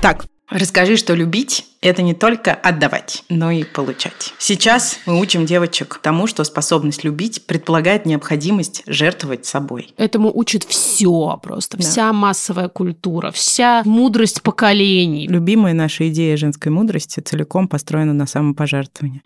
[0.00, 4.35] Так, Расскажи, что любить– это не только отдавать, но и получать.
[4.38, 9.92] Сейчас мы учим девочек тому, что способность любить предполагает необходимость жертвовать собой.
[9.96, 11.83] Этому учит все просто, да.
[11.83, 15.26] вся массовая культура, вся мудрость поколений.
[15.26, 19.22] Любимая наша идея женской мудрости целиком построена на самопожертвовании.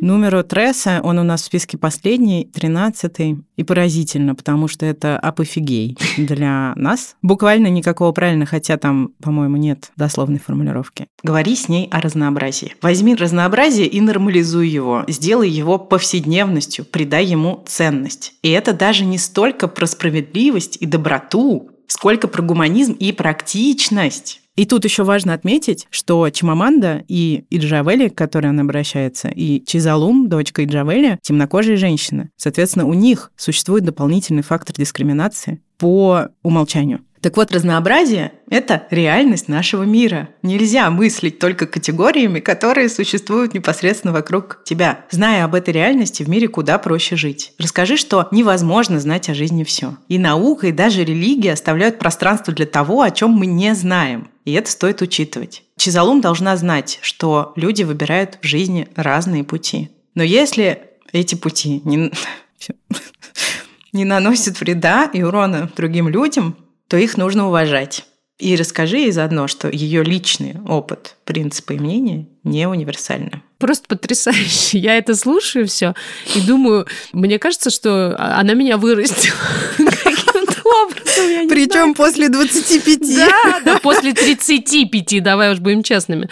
[0.00, 5.96] Номер Тресса, он у нас в списке последний, тринадцатый, и поразительно, потому что это апофигей
[6.18, 7.16] для нас.
[7.22, 11.06] Буквально никакого правильно, хотя там, по-моему, нет дословной формулировки.
[11.22, 12.74] Говори с ней о разнообразии.
[12.82, 15.04] Возьми разнообразие и нормализуй его.
[15.08, 18.34] Сделай его повседневностью, придай ему ценность.
[18.42, 24.42] И это даже не столько про справедливость и доброту, сколько про гуманизм и практичность.
[24.56, 30.30] И тут еще важно отметить, что Чимаманда и Иджавели, к которой она обращается, и Чизалум,
[30.30, 32.30] дочка Иджавели, темнокожие женщины.
[32.36, 37.00] Соответственно, у них существует дополнительный фактор дискриминации по умолчанию.
[37.26, 40.28] Так вот, разнообразие– это реальность нашего мира.
[40.42, 45.06] Нельзя мыслить только категориями, которые существуют непосредственно вокруг тебя.
[45.10, 47.52] Зная об этой реальности, в мире куда проще жить.
[47.58, 49.96] Расскажи, что невозможно знать о жизни все.
[50.06, 54.28] И наука, и даже религия оставляют пространство для того, о чем мы не знаем.
[54.44, 55.64] И это стоит учитывать.
[55.76, 59.90] Чизалум должна знать, что люди выбирают в жизни разные пути.
[60.14, 62.12] Но если эти пути не,
[63.96, 66.56] не наносят вреда и урона другим людям,
[66.88, 68.06] то их нужно уважать.
[68.38, 73.42] И расскажи ей заодно, что ее личный опыт, принципы и мнения не универсальны.
[73.58, 74.78] Просто потрясающе.
[74.78, 75.94] Я это слушаю все
[76.34, 79.34] и думаю, мне кажется, что она меня вырастила
[80.66, 83.16] образом, Причем после 25.
[83.16, 86.28] Да, да, после 35, давай уж будем честными.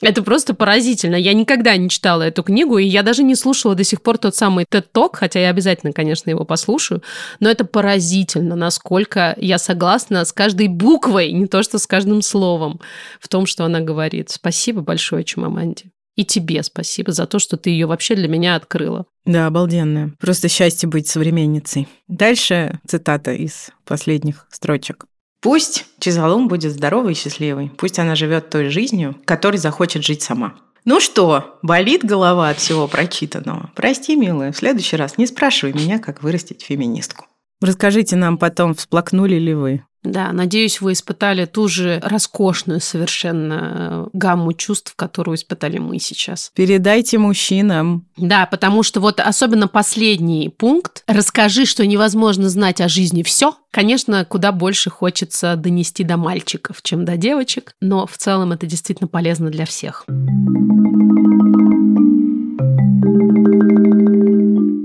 [0.00, 1.16] Это просто поразительно.
[1.16, 4.34] Я никогда не читала эту книгу, и я даже не слушала до сих пор тот
[4.34, 7.02] самый TED Talk, хотя я обязательно, конечно, его послушаю,
[7.40, 12.80] но это поразительно, насколько я согласна с каждой буквой, не то что с каждым словом
[13.20, 14.30] в том, что она говорит.
[14.30, 15.90] Спасибо большое, Чимаманди.
[16.18, 19.06] И тебе спасибо за то, что ты ее вообще для меня открыла.
[19.24, 20.16] Да, обалденная.
[20.18, 21.86] Просто счастье быть современницей.
[22.08, 25.04] Дальше цитата из последних строчек.
[25.40, 27.70] Пусть Чизалум будет здоровой и счастливой.
[27.78, 30.56] Пусть она живет той жизнью, которой захочет жить сама.
[30.84, 33.70] Ну что, болит голова от всего прочитанного?
[33.76, 37.26] Прости, милая, в следующий раз не спрашивай меня, как вырастить феминистку.
[37.60, 44.06] Расскажите нам потом, всплакнули ли вы да, надеюсь, вы испытали ту же роскошную совершенно э,
[44.12, 46.52] гамму чувств, которую испытали мы сейчас.
[46.54, 48.06] Передайте мужчинам.
[48.16, 54.24] Да, потому что вот особенно последний пункт «Расскажи, что невозможно знать о жизни все», конечно,
[54.24, 59.50] куда больше хочется донести до мальчиков, чем до девочек, но в целом это действительно полезно
[59.50, 60.06] для всех.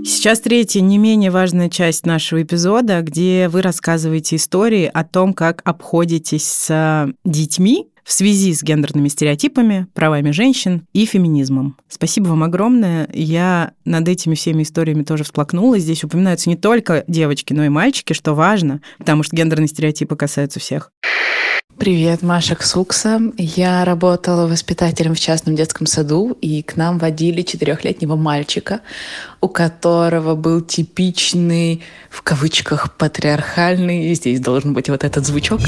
[0.06, 5.62] Сейчас третья, не менее важная часть нашего эпизода, где вы рассказываете истории о том, как
[5.64, 11.78] обходитесь с детьми, в связи с гендерными стереотипами, правами женщин и феминизмом.
[11.88, 13.08] Спасибо вам огромное.
[13.14, 15.80] Я над этими всеми историями тоже всплакнула.
[15.80, 20.60] Здесь упоминаются не только девочки, но и мальчики, что важно, потому что гендерные стереотипы касаются
[20.60, 20.92] всех.
[21.78, 23.20] Привет, Маша Ксукса.
[23.38, 28.82] Я работала воспитателем в частном детском саду, и к нам водили четырехлетнего мальчика,
[29.44, 35.60] у которого был типичный, в кавычках, патриархальный, здесь должен быть вот этот звучок,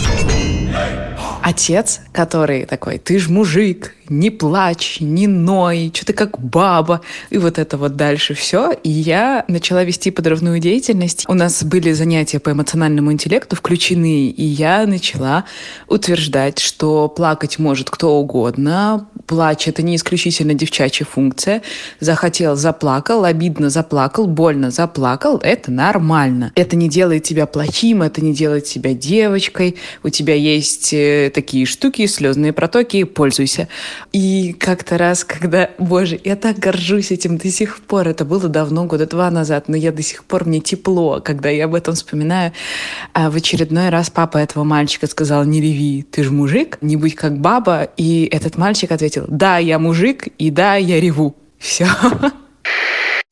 [1.41, 7.37] отец, который такой, ты ж мужик, не плачь, не ной, что ты как баба, и
[7.37, 8.71] вот это вот дальше все.
[8.71, 11.25] И я начала вести подрывную деятельность.
[11.27, 15.45] У нас были занятия по эмоциональному интеллекту включены, и я начала
[15.87, 21.61] утверждать, что плакать может кто угодно, плач— это не исключительно девчачья функция.
[21.99, 25.37] Захотел— заплакал, обидно— заплакал, больно— заплакал.
[25.37, 26.51] Это нормально.
[26.55, 29.75] Это не делает тебя плохим, это не делает тебя девочкой.
[30.03, 33.67] У тебя есть э, такие штуки, слезные протоки, пользуйся.
[34.11, 38.85] И как-то раз, когда, боже, я так горжусь этим до сих пор, это было давно,
[38.85, 42.51] года два назад, но я до сих пор, мне тепло, когда я об этом вспоминаю.
[43.13, 47.15] А в очередной раз папа этого мальчика сказал, не реви, ты же мужик, не будь
[47.15, 47.89] как баба.
[47.97, 51.35] И этот мальчик ответил, да, я мужик, и да, я реву.
[51.57, 51.87] Все.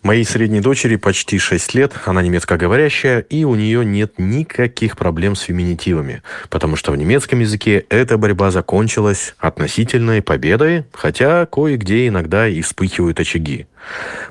[0.03, 5.43] Моей средней дочери почти 6 лет, она немецкоговорящая, и у нее нет никаких проблем с
[5.43, 12.61] феминитивами, потому что в немецком языке эта борьба закончилась относительной победой, хотя кое-где иногда и
[12.61, 13.65] вспыхивают очаги.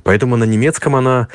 [0.03, 1.29] Поэтому на немецком она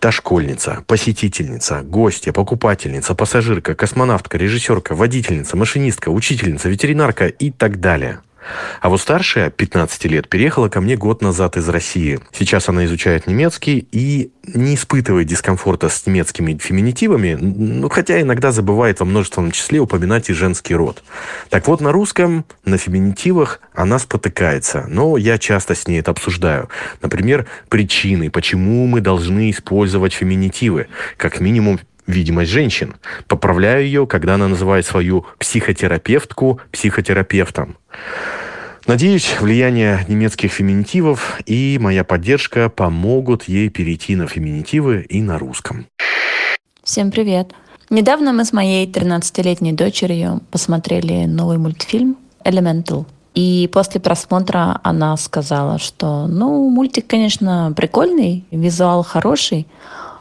[0.00, 8.20] та школьница, посетительница, гостья, покупательница, пассажирка, космонавтка, режиссерка, водительница, машинистка, учительница, ветеринарка и так далее–
[8.80, 12.20] а вот старшая, 15 лет, переехала ко мне год назад из России.
[12.32, 19.00] Сейчас она изучает немецкий и не испытывает дискомфорта с немецкими феминитивами, ну, хотя иногда забывает
[19.00, 21.02] во множественном числе упоминать и женский род.
[21.48, 26.68] Так вот, на русском, на феминитивах она спотыкается, но я часто с ней это обсуждаю.
[27.02, 30.88] Например, причины, почему мы должны использовать феминитивы.
[31.16, 32.94] Как минимум, видимость женщин.
[33.26, 37.76] Поправляю ее, когда она называет свою психотерапевтку психотерапевтом.
[38.86, 45.86] Надеюсь, влияние немецких феминитивов и моя поддержка помогут ей перейти на феминитивы и на русском.
[46.82, 47.52] Всем привет!
[47.88, 53.06] Недавно мы с моей 13-летней дочерью посмотрели новый мультфильм «Elemental».
[53.34, 59.66] И после просмотра она сказала, что, ну, мультик, конечно, прикольный, визуал хороший,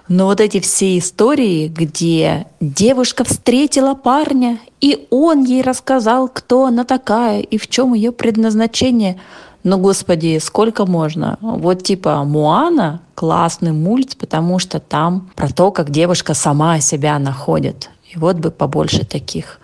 [0.08, 6.84] но вот эти все истории, где девушка встретила парня, и он ей рассказал, кто она
[6.84, 9.20] такая и в чем ее предназначение.
[9.64, 11.38] Ну, господи, сколько можно?
[11.40, 17.90] Вот типа Муана— классный мульт, потому что там про то, как девушка сама себя находит.
[18.14, 19.62] И вот бы побольше таких.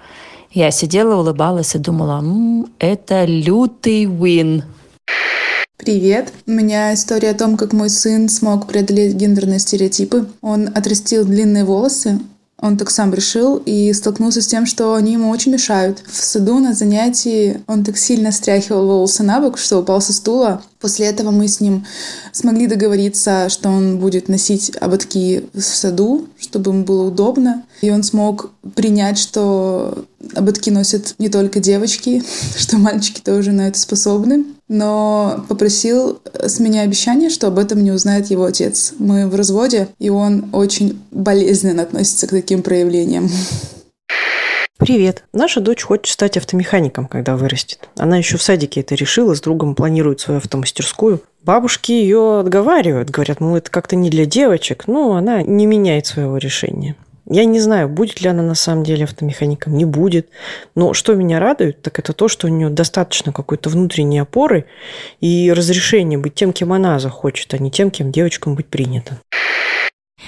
[0.52, 4.64] Я сидела, улыбалась и думала, М, это лютый вин.
[5.80, 6.34] Привет!
[6.46, 10.28] У меня история о том, как мой сын смог преодолеть гендерные стереотипы.
[10.42, 12.20] Он отрастил длинные волосы,
[12.58, 16.04] он так сам решил и столкнулся с тем, что они ему очень мешают.
[16.06, 20.62] В саду на занятии он так сильно стряхивал волосы на бок, что упал со стула.
[20.82, 21.86] После этого мы с ним
[22.34, 27.64] смогли договориться, что он будет носить ободки в саду, чтобы ему было удобно.
[27.82, 30.04] И он смог принять, что
[30.36, 32.22] ободки носят не только девочки,
[32.58, 37.92] что мальчики тоже на это способны но попросил с меня обещание, что об этом не
[37.92, 38.94] узнает его отец.
[39.00, 43.30] Мы в разводе, и он очень болезненно относится к таким проявлениям.
[44.78, 45.26] Привет.
[45.34, 47.90] Наша дочь хочет стать автомехаником, когда вырастет.
[47.98, 51.22] Она еще в садике это решила, с другом планирует свою автомастерскую.
[51.44, 54.88] Бабушки ее отговаривают, говорят, мол, это как-то не для девочек.
[54.88, 56.96] Но она не меняет своего решения.
[57.32, 60.30] Я не знаю, будет ли она на самом деле автомехаником, не будет.
[60.74, 64.66] Но что меня радует, так это то, что у нее достаточно какой-то внутренней опоры
[65.22, 69.20] и разрешения быть тем, кем она захочет, а не тем, кем девочкам быть принято.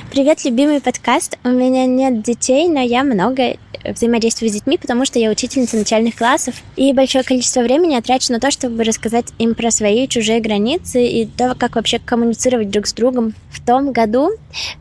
[0.09, 1.37] Привет, любимый подкаст.
[1.43, 6.15] У меня нет детей, но я много взаимодействую с детьми, потому что я учительница начальных
[6.15, 6.55] классов.
[6.75, 11.05] И большое количество времени я трачу на то, чтобы рассказать им про свои чужие границы
[11.05, 13.33] и то, как вообще коммуницировать друг с другом.
[13.51, 14.29] В том году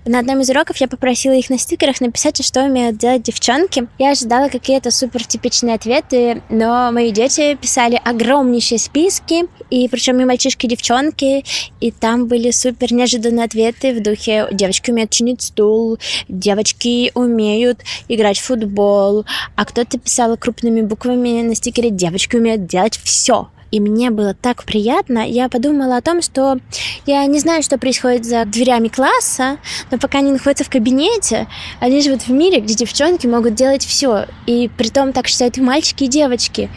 [0.04, 3.86] на одном из уроков я попросила их на стикерах написать, что умеют делать девчонки.
[3.98, 10.24] Я ожидала какие-то супер типичные ответы, но мои дети писали огромнейшие списки, и причем и
[10.24, 11.44] мальчишки, и девчонки,
[11.80, 15.98] и там были супер неожиданные ответы в духе «девочки умеют чинить стул»,
[16.28, 19.24] «девочки умеют играть в футбол», футбол,
[19.56, 23.48] а кто-то писал крупными буквами на стикере «Девочки умеют делать все».
[23.70, 25.20] И мне было так приятно.
[25.20, 26.58] Я подумала о том, что
[27.06, 29.58] я не знаю, что происходит за дверями класса,
[29.92, 31.46] но пока они находятся в кабинете,
[31.78, 34.26] они живут в мире, где девчонки могут делать все.
[34.46, 36.68] И при том так считают и мальчики, и девочки.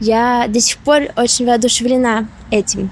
[0.00, 2.90] Я до сих пор очень воодушевлена этим.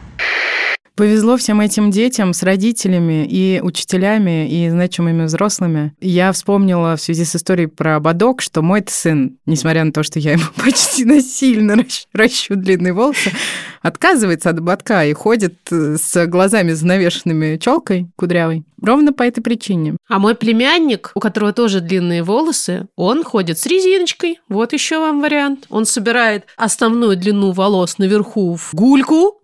[1.01, 5.94] Повезло всем этим детям с родителями и учителями и значимыми взрослыми.
[5.98, 10.18] Я вспомнила в связи с историей про ободок, что мой сын, несмотря на то, что
[10.18, 13.32] я ему почти насильно ращу длинные волосы,
[13.80, 18.64] отказывается от ободка и ходит э, с глазами занавешенными челкой кудрявой.
[18.82, 19.96] Ровно по этой причине.
[20.09, 24.40] А мой племянник, у которого тоже длинные волосы, он ходит с резиночкой.
[24.48, 25.66] Вот еще вам вариант.
[25.68, 29.42] Он собирает основную длину волос наверху в гульку,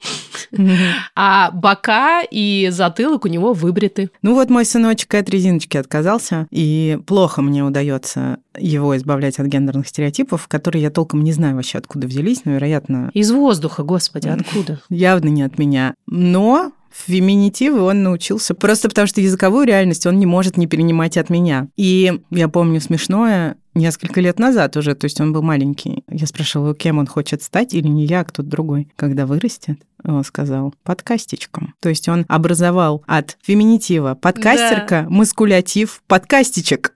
[1.15, 4.11] а бока и затылок у него выбриты.
[4.23, 9.89] Ну вот мой сыночек от резиночки отказался, и плохо мне удается его избавлять от гендерных
[9.89, 13.11] стереотипов, которые я толком не знаю вообще откуда взялись, но, вероятно...
[13.15, 14.81] Из воздуха, господи, откуда?
[14.89, 15.95] Явно не от меня.
[16.07, 21.31] Но феминитивы он научился просто потому, что языковую реальность он не может не перенимать от
[21.31, 21.69] меня.
[21.77, 26.05] И я помню смешное, несколько лет назад уже, то есть он был маленький.
[26.11, 28.89] Я спрашивала, кем он хочет стать, или не я, а кто-то другой.
[28.97, 31.75] Когда вырастет, он сказал, подкастичком.
[31.81, 35.07] То есть он образовал от феминитива подкастерка, да.
[35.09, 36.95] маскулятив, подкастичек.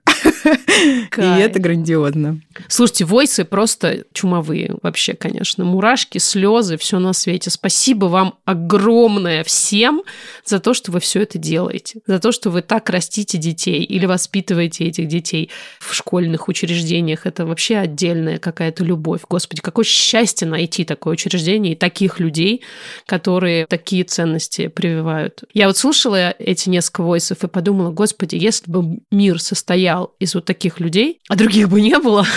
[1.17, 2.39] И это грандиозно.
[2.67, 5.63] Слушайте, войсы просто чумовые вообще, конечно.
[5.63, 7.49] Мурашки, слезы, все на свете.
[7.49, 10.03] Спасибо вам огромное всем
[10.45, 12.01] за то, что вы все это делаете.
[12.05, 15.49] За то, что вы так растите детей или воспитываете этих детей
[15.79, 17.25] в школьных учреждениях.
[17.25, 19.21] Это вообще отдельная какая-то любовь.
[19.29, 22.61] Господи, какое счастье найти такое учреждение и таких людей,
[23.05, 25.43] которые такие ценности прививают.
[25.53, 30.45] Я вот слушала эти несколько войсов и подумала, господи, если бы мир состоял из вот
[30.45, 32.25] таких людей, а других бы не было.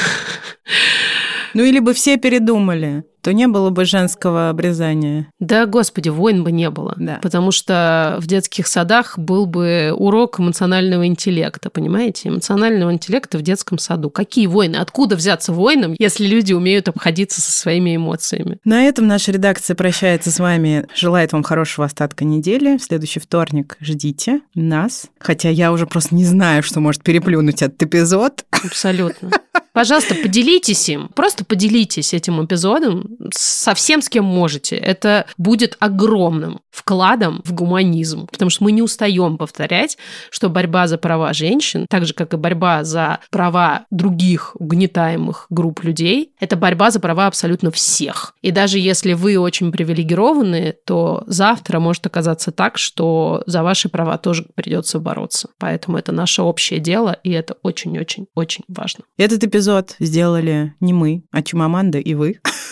[1.55, 5.29] Ну или бы все передумали то не было бы женского обрезания.
[5.41, 6.95] Да, господи, войн бы не было.
[6.99, 7.19] Да.
[7.23, 12.29] Потому что в детских садах был бы урок эмоционального интеллекта, понимаете?
[12.29, 14.11] Эмоционального интеллекта в детском саду.
[14.11, 14.77] Какие войны?
[14.77, 18.59] Откуда взяться войнам, если люди умеют обходиться со своими эмоциями?
[18.65, 20.87] На этом наша редакция прощается с вами.
[20.95, 22.77] Желает вам хорошего остатка недели.
[22.77, 25.07] В следующий вторник ждите нас.
[25.19, 28.45] Хотя я уже просто не знаю, что может переплюнуть этот эпизод.
[28.51, 29.31] Абсолютно.
[29.75, 31.09] Пожалуйста, поделитесь им.
[31.09, 34.77] Просто поделитесь этим эпизодом со всем, с кем можете.
[34.77, 38.29] Это будет огромным вкладом в гуманизм.
[38.29, 39.99] Потому что мы не устаем повторять,
[40.31, 45.83] что борьба за права женщин, так же, как и борьба за права других угнетаемых групп
[45.83, 48.35] людей, это борьба за права абсолютно всех.
[48.43, 54.19] И даже если вы очень привилегированы, то завтра может оказаться так, что за ваши права
[54.19, 55.49] тоже придется бороться.
[55.59, 59.03] Поэтому это наше общее дело, и это очень-очень-очень важно.
[59.19, 62.39] Этот эпизод эпизод сделали не мы, а Чумаманда и вы.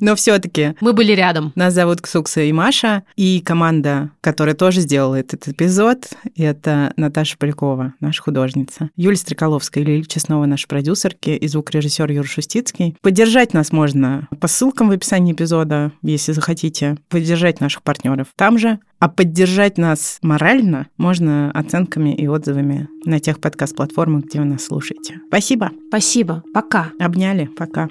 [0.00, 1.52] Но все-таки мы были рядом.
[1.54, 7.94] Нас зовут Ксукса и Маша, и команда, которая тоже сделала этот эпизод, это Наташа Полякова,
[8.00, 12.96] наша художница, Юлия Стреколовская, Лилия Честнова, наши продюсерки, и звукорежиссер Юра Шустицкий.
[13.00, 16.96] Поддержать нас можно по ссылкам в описании эпизода, если захотите.
[17.08, 18.78] Поддержать наших партнеров там же.
[18.98, 25.20] А поддержать нас морально можно оценками и отзывами на тех подкаст-платформах, где вы нас слушаете.
[25.26, 25.70] Спасибо.
[25.88, 26.44] Спасибо.
[26.54, 26.92] Пока.
[27.00, 27.46] Обняли.
[27.46, 27.88] Пока.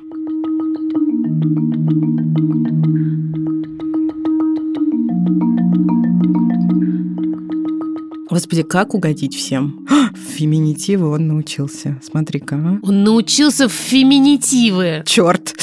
[8.30, 9.86] Господи, как угодить всем?
[10.14, 12.00] В феминитивы он научился.
[12.02, 12.56] Смотри-ка.
[12.56, 12.80] А?
[12.82, 15.04] Он научился в феминитивы.
[15.06, 15.54] Черт.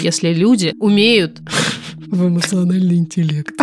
[0.00, 1.40] Если люди умеют...
[1.96, 3.54] В эмоциональный интеллект.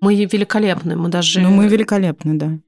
[0.00, 1.40] Мы великолепны, мы даже...
[1.40, 2.58] Ну, мы великолепны, да.